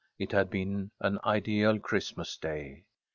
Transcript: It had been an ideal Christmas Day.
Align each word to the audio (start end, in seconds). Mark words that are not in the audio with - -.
It 0.17 0.31
had 0.31 0.49
been 0.49 0.89
an 1.01 1.19
ideal 1.25 1.77
Christmas 1.77 2.35
Day. 2.35 2.85